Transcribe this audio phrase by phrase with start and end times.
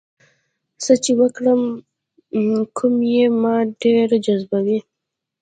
[0.83, 1.61] څه چې وکړم
[2.77, 4.79] کوم یې ما ډېر جذبوي؟